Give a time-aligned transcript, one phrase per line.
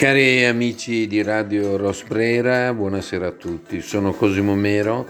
[0.00, 5.06] Cari amici di Radio Rosbrera, buonasera a tutti, sono Cosimo Mero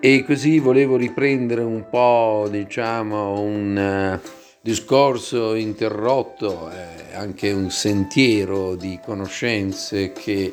[0.00, 4.28] e così volevo riprendere un po', diciamo, un uh,
[4.60, 10.52] discorso interrotto, eh, anche un sentiero di conoscenze che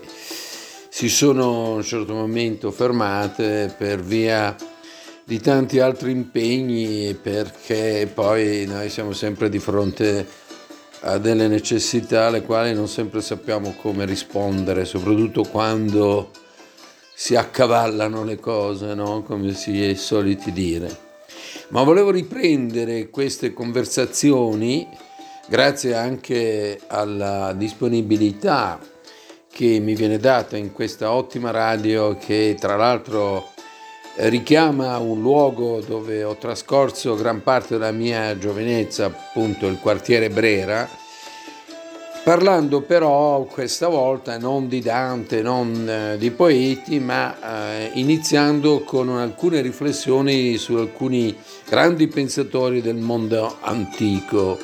[0.89, 4.55] si sono a un certo momento fermate per via
[5.23, 10.40] di tanti altri impegni perché poi noi siamo sempre di fronte a
[11.01, 16.29] ha delle necessità alle quali non sempre sappiamo come rispondere, soprattutto quando
[17.13, 19.23] si accavallano le cose, no?
[19.23, 21.09] come si è soliti dire.
[21.69, 24.87] Ma volevo riprendere queste conversazioni
[25.47, 28.79] grazie anche alla disponibilità
[29.51, 33.49] che mi viene data in questa ottima radio che tra l'altro
[34.15, 40.87] richiama un luogo dove ho trascorso gran parte della mia giovinezza, appunto il quartiere Brera,
[42.23, 49.09] parlando però questa volta non di Dante, non eh, di poeti, ma eh, iniziando con
[49.09, 51.35] alcune riflessioni su alcuni
[51.67, 54.59] grandi pensatori del mondo antico.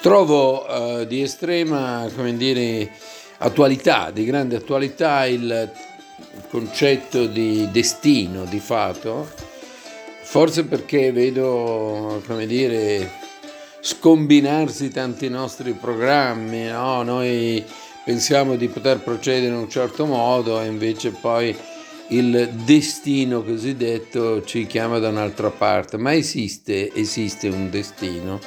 [0.00, 2.90] Trovo eh, di estrema, dire,
[3.38, 5.70] attualità, di grande attualità il
[6.48, 9.45] concetto di destino, di fato,
[10.36, 13.10] forse perché vedo, come dire,
[13.80, 17.02] scombinarsi tanti nostri programmi, no?
[17.02, 17.64] Noi
[18.04, 21.56] pensiamo di poter procedere in un certo modo e invece poi
[22.08, 25.96] il destino cosiddetto ci chiama da un'altra parte.
[25.96, 28.38] Ma esiste, esiste un destino?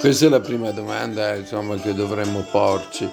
[0.00, 3.08] Questa è la prima domanda insomma, che dovremmo porci.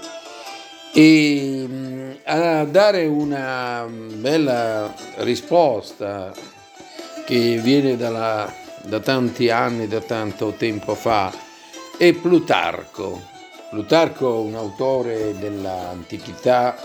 [0.91, 6.54] E mm, a dare una bella risposta
[7.25, 11.33] che viene dalla, da tanti anni, da tanto tempo fa,
[11.97, 13.21] è Plutarco.
[13.69, 16.75] Plutarco, un autore dell'antichità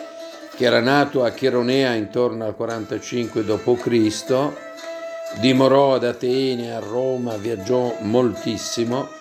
[0.56, 7.96] che era nato a Cheronea intorno al 45 d.C., dimorò ad Atene, a Roma, viaggiò
[8.00, 9.18] moltissimo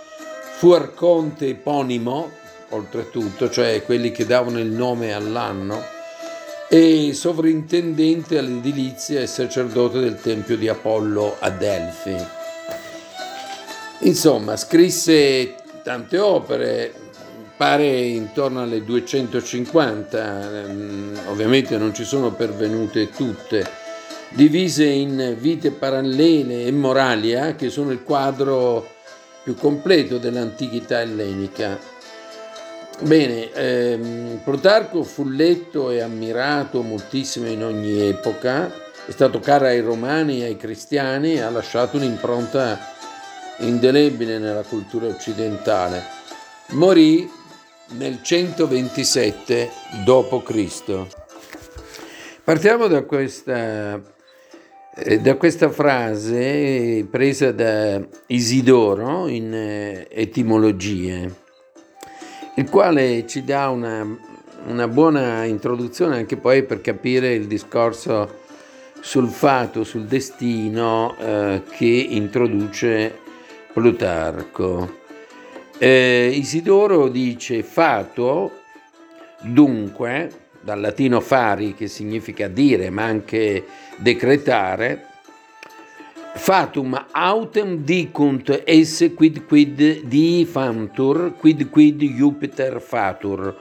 [0.59, 2.31] Fu arconte eponimo,
[2.71, 5.81] oltretutto, cioè quelli che davano il nome all'anno,
[6.71, 12.15] e sovrintendente all'edilizia e sacerdote del tempio di Apollo a Delfi.
[14.01, 16.93] Insomma, scrisse tante opere,
[17.57, 23.67] pare intorno alle 250, mm, ovviamente non ci sono pervenute tutte,
[24.29, 28.87] divise in vite parallele e moralia, che sono il quadro
[29.43, 31.97] più completo dell'antichità ellenica.
[33.01, 38.71] Bene, ehm, Plutarco fu letto e ammirato moltissimo in ogni epoca,
[39.05, 42.77] è stato caro ai romani e ai cristiani e ha lasciato un'impronta
[43.59, 46.03] indelebile nella cultura occidentale.
[46.71, 47.29] Morì
[47.91, 49.69] nel 127
[50.03, 51.05] d.C.
[52.43, 54.17] Partiamo da questa
[54.95, 61.47] eh, da questa frase presa da Isidoro in eh, Etimologie,
[62.59, 64.05] il quale ci dà una,
[64.65, 68.39] una buona introduzione anche poi per capire il discorso
[68.99, 73.17] sul fato, sul destino eh, che introduce
[73.71, 74.97] Plutarco.
[75.77, 78.51] Eh, Isidoro dice fato,
[79.39, 83.63] dunque, dal latino fari che significa dire ma anche
[83.95, 85.05] decretare,
[86.39, 93.53] fatum autem dicunt esse quid quid di fantur, quid quid Jupiter fatur,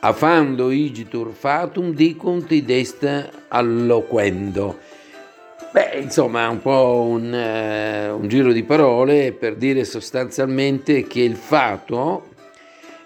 [0.00, 3.06] afando igitur fatum dicunt id est
[3.48, 4.76] alloquendo.
[5.70, 11.36] Beh, insomma, un po' un, uh, un giro di parole per dire sostanzialmente che il
[11.36, 12.30] fato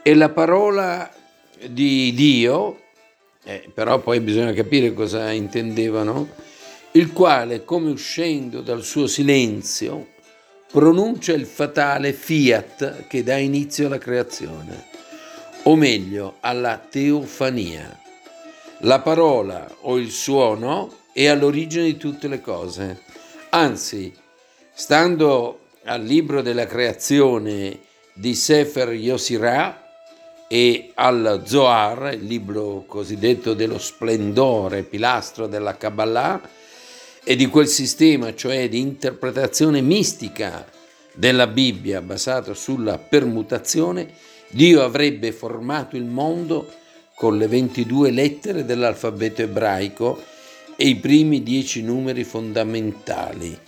[0.02, 1.10] è la parola
[1.68, 2.78] di Dio
[3.44, 6.28] eh, però poi bisogna capire cosa intendevano,
[6.92, 10.08] il quale, come uscendo dal suo silenzio,
[10.70, 14.86] pronuncia il fatale fiat che dà inizio alla creazione,
[15.64, 17.98] o meglio alla teofania.
[18.80, 23.02] La parola o il suono è all'origine di tutte le cose.
[23.50, 24.12] Anzi,
[24.72, 27.80] stando al libro della creazione
[28.12, 29.82] di Sefer Yosirah,
[30.52, 36.38] e al Zohar, il libro cosiddetto dello splendore, pilastro della Kabbalah,
[37.24, 40.66] e di quel sistema, cioè di interpretazione mistica
[41.14, 44.08] della Bibbia basata sulla permutazione,
[44.48, 46.68] Dio avrebbe formato il mondo
[47.14, 50.20] con le 22 lettere dell'alfabeto ebraico
[50.76, 53.58] e i primi dieci numeri fondamentali.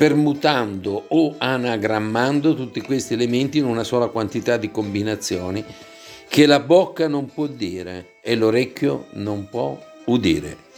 [0.00, 5.62] permutando o anagrammando tutti questi elementi in una sola quantità di combinazioni
[6.26, 10.69] che la bocca non può dire e l'orecchio non può udire.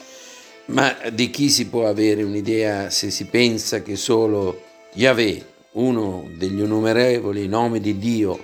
[0.72, 4.62] Ma di chi si può avere un'idea se si pensa che solo
[4.94, 8.42] Yahweh, uno degli innumerevoli nomi di Dio,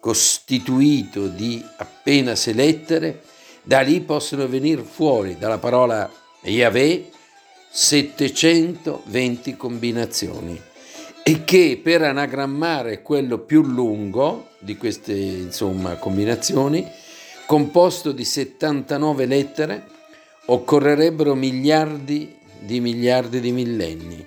[0.00, 3.22] costituito di appena sei lettere,
[3.62, 6.10] da lì possono venire fuori dalla parola
[6.42, 7.10] Yahweh
[7.70, 10.60] 720 combinazioni.
[11.22, 16.84] E che per anagrammare quello più lungo di queste insomma, combinazioni,
[17.46, 19.92] composto di 79 lettere,
[20.46, 24.26] occorrerebbero miliardi di miliardi di millenni.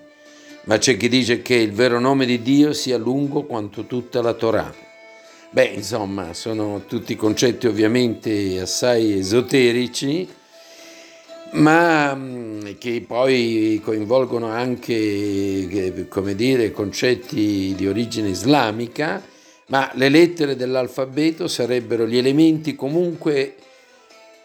[0.66, 4.34] Ma c'è chi dice che il vero nome di Dio sia lungo quanto tutta la
[4.34, 4.74] Torah.
[5.50, 10.28] Beh, insomma, sono tutti concetti ovviamente assai esoterici,
[11.52, 19.24] ma mm, che poi coinvolgono anche, come dire, concetti di origine islamica,
[19.68, 23.56] ma le lettere dell'alfabeto sarebbero gli elementi comunque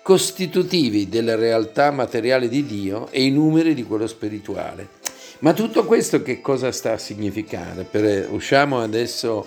[0.02, 5.00] costitutivi della realtà materiale di Dio e i numeri di quello spirituale.
[5.38, 7.84] Ma tutto questo che cosa sta a significare?
[7.84, 9.46] Per, usciamo adesso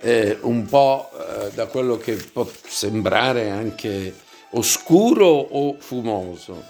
[0.00, 4.14] eh, un po' eh, da quello che può sembrare anche
[4.50, 6.64] oscuro o fumoso,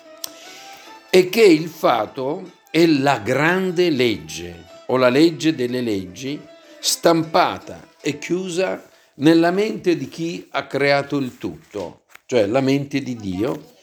[1.11, 6.41] è che il fato è la grande legge o la legge delle leggi
[6.81, 13.17] stampata e chiusa nella mente di chi ha creato il tutto, cioè la mente di
[13.17, 13.77] Dio.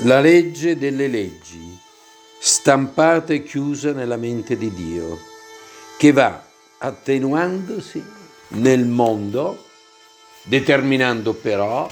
[0.00, 1.78] La legge delle leggi,
[2.38, 5.18] stampata e chiusa nella mente di Dio,
[5.98, 6.42] che va
[6.78, 8.02] attenuandosi
[8.48, 9.62] nel mondo,
[10.44, 11.86] determinando però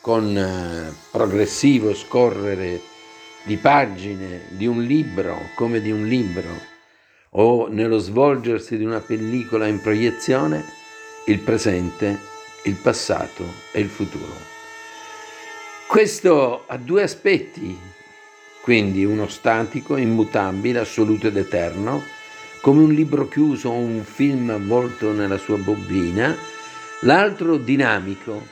[0.00, 2.80] con eh, progressivo scorrere
[3.44, 6.74] di pagine di un libro come di un libro
[7.38, 10.64] o nello svolgersi di una pellicola in proiezione
[11.26, 12.18] il presente,
[12.64, 14.54] il passato e il futuro.
[15.88, 17.78] Questo ha due aspetti,
[18.62, 22.02] quindi uno statico, immutabile, assoluto ed eterno,
[22.60, 26.36] come un libro chiuso o un film avvolto nella sua bobina,
[27.00, 28.46] l'altro dinamico,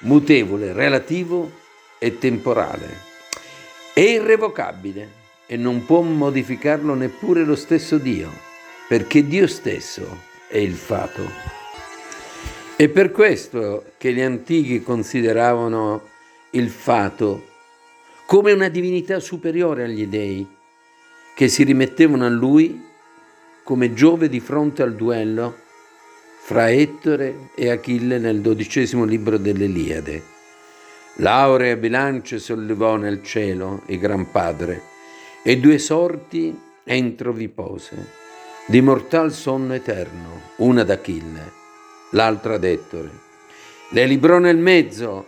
[0.00, 1.50] mutevole, relativo
[1.98, 3.08] e temporale.
[3.92, 5.19] È irrevocabile
[5.52, 8.30] e non può modificarlo neppure lo stesso Dio,
[8.86, 11.28] perché Dio stesso è il fato.
[12.76, 16.02] È per questo che gli antichi consideravano
[16.50, 17.48] il fato
[18.26, 20.46] come una divinità superiore agli dei,
[21.34, 22.86] che si rimettevano a lui
[23.64, 25.56] come Giove di fronte al duello
[26.42, 30.22] fra Ettore e Achille nel dodicesimo libro dell'Eliade.
[31.16, 34.89] L'aurea bilancia sollevò nel cielo il Gran Padre,
[35.42, 37.96] e due sorti entro vi pose,
[38.66, 41.52] di mortal sonno eterno, una d'Achille,
[42.10, 43.10] l'altra d'Ettore.
[43.90, 45.26] Le librò nel mezzo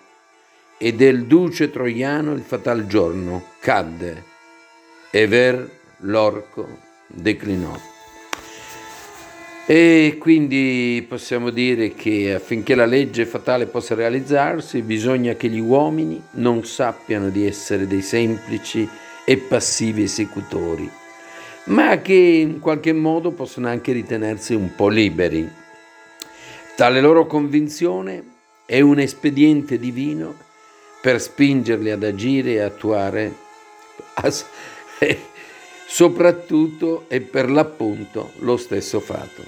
[0.77, 4.25] e del duce troiano il fatal giorno cadde
[5.11, 6.67] e ver l'orco
[7.07, 7.91] declinò.
[9.65, 16.21] E quindi possiamo dire che affinché la legge fatale possa realizzarsi bisogna che gli uomini
[16.33, 18.89] non sappiano di essere dei semplici
[19.25, 20.91] e passivi esecutori,
[21.65, 25.51] ma che in qualche modo possono anche ritenersi un po' liberi.
[26.77, 28.25] Tale loro convinzione
[28.67, 30.35] è un espediente divino
[31.01, 33.35] per spingerli ad agire e attuare
[35.87, 39.43] soprattutto e per l'appunto lo stesso fato.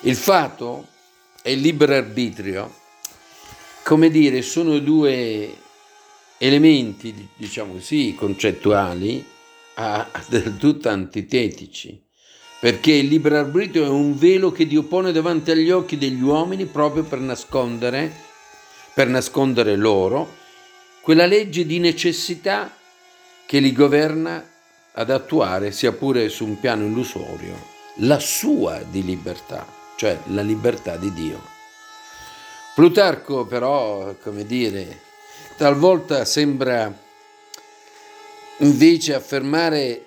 [0.00, 0.86] Il fato
[1.42, 2.72] e il libero arbitrio,
[3.82, 5.54] come dire, sono due
[6.42, 9.22] elementi, diciamo così, concettuali,
[9.74, 12.02] a, del tutto antitetici,
[12.60, 16.64] perché il libero arbitrio è un velo che Dio pone davanti agli occhi degli uomini
[16.64, 18.10] proprio per nascondere,
[18.94, 20.38] per nascondere loro
[21.02, 22.74] quella legge di necessità
[23.46, 24.42] che li governa
[24.92, 27.54] ad attuare, sia pure su un piano illusorio,
[27.96, 29.66] la sua di libertà,
[29.96, 31.40] cioè la libertà di Dio.
[32.74, 35.08] Plutarco però, come dire,
[35.60, 36.90] talvolta sembra
[38.60, 40.06] invece affermare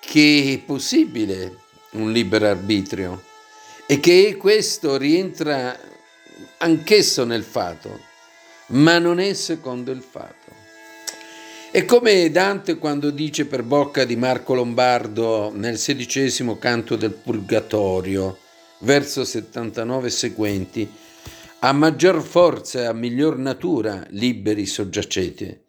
[0.00, 1.60] che è possibile
[1.92, 3.22] un libero arbitrio
[3.86, 5.80] e che questo rientra
[6.58, 8.00] anch'esso nel fato,
[8.66, 10.52] ma non è secondo il fato.
[11.70, 18.40] È come Dante quando dice per bocca di Marco Lombardo nel sedicesimo canto del Purgatorio,
[18.80, 20.86] verso 79 seguenti,
[21.60, 25.64] a maggior forza e a miglior natura liberi soggiacete.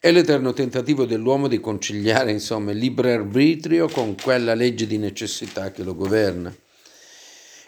[0.00, 5.70] È l'eterno tentativo dell'uomo di conciliare, insomma, il libero arbitrio con quella legge di necessità
[5.70, 6.54] che lo governa.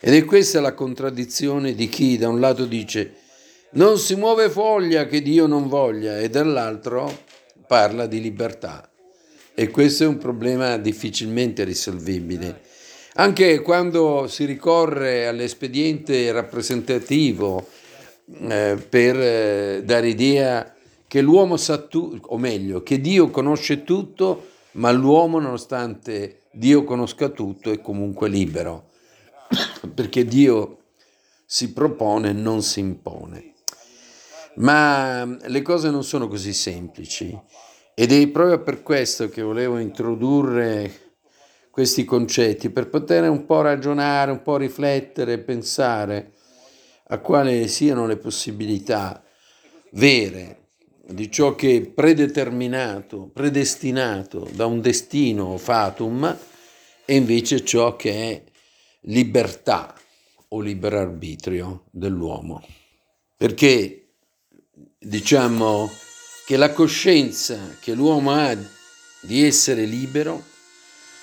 [0.01, 3.15] Ed è questa la contraddizione di chi da un lato dice
[3.71, 7.25] non si muove foglia che Dio non voglia e dall'altro
[7.67, 8.91] parla di libertà.
[9.55, 12.63] E questo è un problema difficilmente risolvibile.
[13.21, 17.67] Anche quando si ricorre all'espediente rappresentativo
[18.49, 20.73] eh, per eh, dare idea
[21.09, 27.31] che l'uomo sa tutto, o meglio, che Dio conosce tutto, ma l'uomo, nonostante Dio conosca
[27.31, 28.91] tutto, è comunque libero,
[29.93, 30.83] perché Dio
[31.45, 33.55] si propone, non si impone.
[34.59, 37.37] Ma le cose non sono così semplici
[37.95, 41.08] ed è proprio per questo che volevo introdurre
[41.79, 46.33] questi concetti, per poter un po' ragionare, un po' riflettere, pensare
[47.11, 49.23] a quali siano le possibilità
[49.93, 50.71] vere
[51.07, 56.37] di ciò che è predeterminato, predestinato da un destino fatum
[57.05, 58.43] e invece ciò che è
[59.03, 59.95] libertà
[60.49, 62.61] o libero arbitrio dell'uomo.
[63.37, 64.15] Perché
[64.99, 65.89] diciamo
[66.45, 68.57] che la coscienza che l'uomo ha
[69.21, 70.57] di essere libero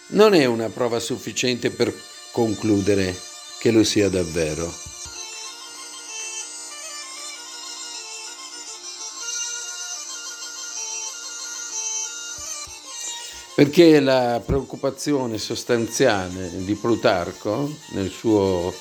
[0.09, 1.93] non è una prova sufficiente per
[2.31, 3.15] concludere
[3.59, 4.71] che lo sia davvero.
[13.55, 18.73] Perché la preoccupazione sostanziale di Plutarco nel suo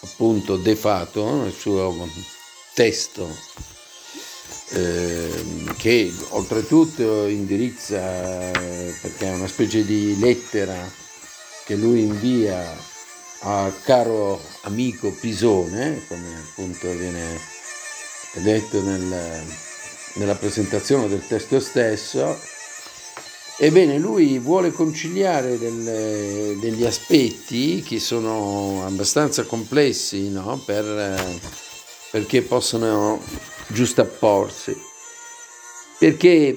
[0.00, 2.08] appunto De Fato, nel suo
[2.72, 3.28] testo
[4.76, 10.90] Ehm, che oltretutto indirizza, perché è una specie di lettera
[11.64, 12.76] che lui invia
[13.40, 17.38] al caro amico Pisone, come appunto viene
[18.34, 19.44] detto nel,
[20.14, 22.52] nella presentazione del testo stesso,
[23.56, 30.60] Ebbene, lui vuole conciliare delle, degli aspetti che sono abbastanza complessi no?
[30.66, 31.38] per,
[32.10, 33.22] perché possono
[33.68, 34.76] giustapporsi,
[35.98, 36.56] perché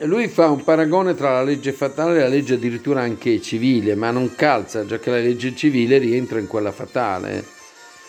[0.00, 4.10] lui fa un paragone tra la legge fatale e la legge addirittura anche civile, ma
[4.10, 7.44] non calza, già che la legge civile rientra in quella fatale,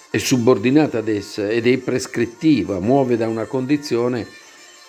[0.10, 4.28] è subordinata ad essa ed è prescrittiva, muove da una condizione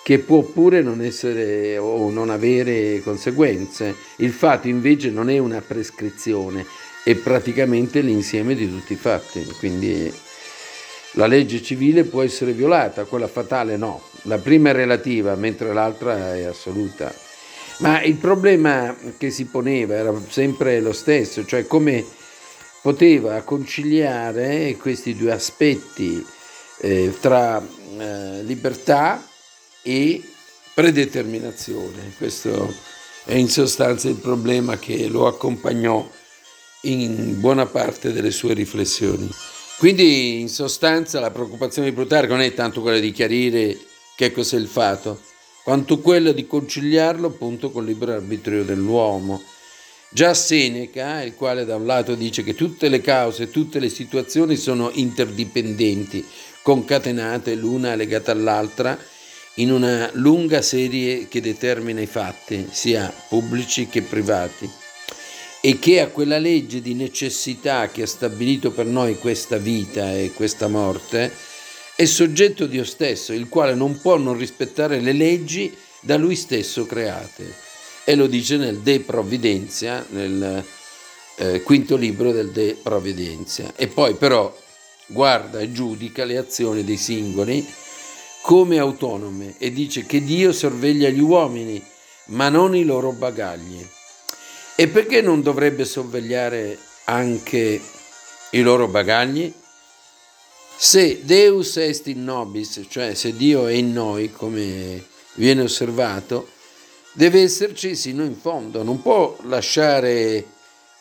[0.02, 3.95] che può pure non essere o non avere conseguenze.
[4.16, 6.64] Il fatto invece non è una prescrizione,
[7.04, 10.11] è praticamente l'insieme di tutti i fatti, quindi
[11.12, 14.02] la legge civile può essere violata, quella fatale no.
[14.22, 17.12] La prima è relativa, mentre l'altra è assoluta.
[17.78, 22.04] Ma il problema che si poneva era sempre lo stesso, cioè come
[22.82, 26.24] poteva conciliare questi due aspetti
[26.80, 29.24] eh, tra eh, libertà
[29.82, 30.22] e
[30.74, 32.12] predeterminazione.
[32.16, 32.74] Questo
[33.24, 36.08] è in sostanza il problema che lo accompagnò
[36.82, 39.28] in buona parte delle sue riflessioni.
[39.78, 43.78] Quindi in sostanza la preoccupazione di Plutarco non è tanto quella di chiarire
[44.16, 45.20] che cos'è il fato,
[45.62, 49.40] quanto quella di conciliarlo appunto con il libero arbitrio dell'uomo.
[50.11, 54.56] Già Seneca, il quale da un lato dice che tutte le cause, tutte le situazioni
[54.56, 56.26] sono interdipendenti,
[56.62, 58.99] concatenate l'una legata all'altra,
[59.54, 64.68] in una lunga serie che determina i fatti, sia pubblici che privati
[65.60, 70.32] e che a quella legge di necessità che ha stabilito per noi questa vita e
[70.32, 71.32] questa morte
[71.96, 76.86] è soggetto Dio stesso, il quale non può non rispettare le leggi da lui stesso
[76.86, 77.52] create.
[78.04, 80.64] E lo dice nel De Providenzia, nel
[81.36, 83.72] eh, quinto libro del De Providenzia.
[83.74, 84.56] E poi però
[85.06, 87.66] guarda e giudica le azioni dei singoli
[88.42, 91.84] come autonome e dice che Dio sorveglia gli uomini,
[92.26, 93.84] ma non i loro bagagli.
[94.80, 97.80] E perché non dovrebbe sorvegliare anche
[98.50, 99.52] i loro bagagli?
[100.76, 105.04] Se Deus est in nobis, cioè se Dio è in noi, come
[105.35, 106.50] viene osservato,
[107.11, 110.47] deve esserci sino in fondo, non può lasciare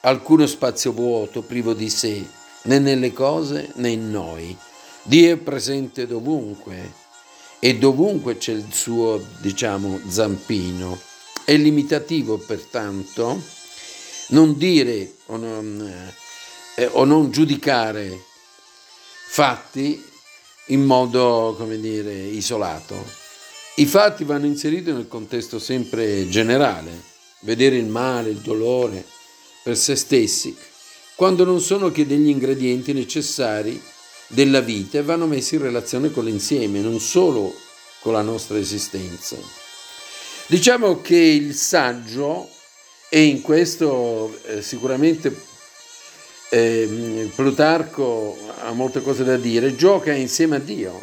[0.01, 2.25] alcuno spazio vuoto, privo di sé,
[2.63, 4.57] né nelle cose né in noi.
[5.03, 6.93] Dio è presente dovunque
[7.59, 10.99] e dovunque c'è il suo, diciamo, zampino.
[11.45, 13.53] È limitativo pertanto
[14.27, 16.13] non dire o non,
[16.75, 18.23] eh, o non giudicare
[19.29, 20.03] fatti
[20.67, 22.95] in modo, come dire, isolato.
[23.75, 26.91] I fatti vanno inseriti nel contesto sempre generale,
[27.41, 29.05] vedere il male, il dolore
[29.63, 30.55] per se stessi,
[31.15, 33.81] quando non sono che degli ingredienti necessari
[34.27, 37.53] della vita e vanno messi in relazione con l'insieme, non solo
[37.99, 39.37] con la nostra esistenza.
[40.47, 42.49] Diciamo che il saggio,
[43.09, 45.35] e in questo eh, sicuramente
[46.49, 51.01] eh, Plutarco ha molte cose da dire, gioca insieme a Dio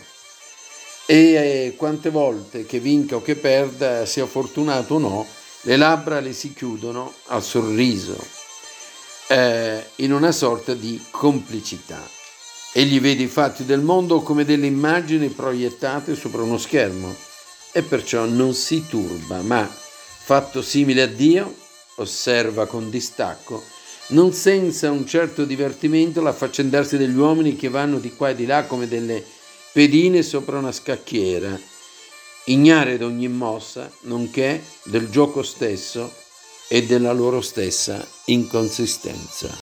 [1.07, 5.27] e eh, quante volte che vinca o che perda, sia fortunato o no,
[5.63, 8.17] le labbra le si chiudono al sorriso,
[9.29, 12.01] eh, in una sorta di complicità.
[12.73, 17.15] Egli vede i fatti del mondo come delle immagini proiettate sopra uno schermo
[17.73, 21.55] e perciò non si turba, ma, fatto simile a Dio,
[21.97, 23.63] osserva con distacco,
[24.09, 28.65] non senza un certo divertimento l'affaccendarsi degli uomini che vanno di qua e di là
[28.65, 29.25] come delle
[29.73, 31.59] pedine sopra una scacchiera,
[32.47, 36.13] ignare d'ogni mossa, nonché del gioco stesso
[36.69, 39.49] e della loro stessa inconsistenza.